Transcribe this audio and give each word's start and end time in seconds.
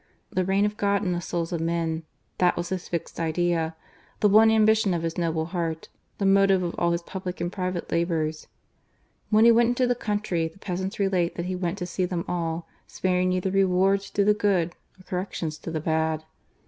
The 0.31 0.43
reign 0.43 0.65
of 0.65 0.77
God 0.77 1.03
in 1.03 1.11
the 1.11 1.21
souls 1.21 1.53
of 1.53 1.61
men— 1.61 2.01
that 2.39 2.57
was 2.57 2.69
his 2.69 2.87
fixed 2.87 3.19
idea, 3.19 3.75
the 4.19 4.27
one 4.27 4.49
ambition 4.49 4.95
of 4.95 5.03
his 5.03 5.15
noble 5.15 5.45
heart, 5.45 5.89
the 6.17 6.25
motive 6.25 6.63
of 6.63 6.73
all 6.79 6.91
his 6.91 7.03
public 7.03 7.39
and 7.39 7.51
private 7.51 7.91
labours. 7.91 8.47
When 9.29 9.45
he 9.45 9.51
went 9.51 9.69
into 9.69 9.85
the 9.85 9.93
country, 9.93 10.47
the 10.47 10.57
peasants 10.57 10.97
relate 10.97 11.35
that 11.35 11.45
he 11.45 11.55
went 11.55 11.77
to 11.77 11.85
see 11.85 12.05
them 12.05 12.25
all, 12.27 12.67
sparing 12.87 13.29
neither 13.29 13.51
rewards 13.51 14.09
to 14.09 14.25
the 14.25 14.33
good 14.33 14.73
nor 14.97 15.03
corrections 15.03 15.59
to 15.59 15.69
the 15.69 15.79
bad. 15.79 16.23